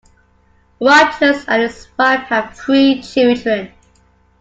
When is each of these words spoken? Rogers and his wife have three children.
Rogers 0.79 1.45
and 1.47 1.61
his 1.61 1.87
wife 1.95 2.21
have 2.21 2.57
three 2.57 3.03
children. 3.03 3.71